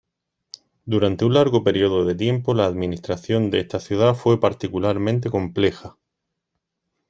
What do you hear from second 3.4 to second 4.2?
de esta ciudad